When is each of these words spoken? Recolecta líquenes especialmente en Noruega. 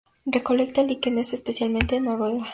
Recolecta 0.37 0.81
líquenes 0.81 1.31
especialmente 1.37 1.95
en 1.97 2.05
Noruega. 2.05 2.47